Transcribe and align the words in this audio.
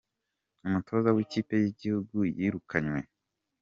Umutoza 0.67 1.09
wi 1.15 1.21
ikipe 1.25 1.53
yigihugu 1.63 2.17
yirukanywe 2.37 2.99